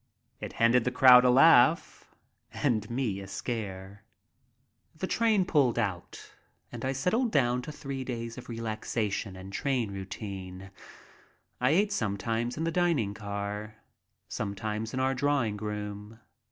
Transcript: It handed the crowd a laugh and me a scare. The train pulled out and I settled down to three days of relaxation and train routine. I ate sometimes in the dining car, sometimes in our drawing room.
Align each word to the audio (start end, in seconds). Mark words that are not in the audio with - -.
It 0.39 0.53
handed 0.53 0.83
the 0.83 0.89
crowd 0.89 1.25
a 1.25 1.29
laugh 1.29 2.09
and 2.51 2.89
me 2.89 3.19
a 3.19 3.27
scare. 3.27 4.03
The 4.95 5.05
train 5.05 5.45
pulled 5.45 5.77
out 5.77 6.33
and 6.71 6.83
I 6.83 6.91
settled 6.91 7.31
down 7.31 7.61
to 7.61 7.71
three 7.71 8.03
days 8.03 8.35
of 8.35 8.49
relaxation 8.49 9.35
and 9.35 9.53
train 9.53 9.91
routine. 9.91 10.71
I 11.59 11.69
ate 11.69 11.91
sometimes 11.93 12.57
in 12.57 12.63
the 12.63 12.71
dining 12.71 13.13
car, 13.13 13.75
sometimes 14.27 14.91
in 14.95 14.99
our 14.99 15.13
drawing 15.13 15.57
room. 15.57 16.19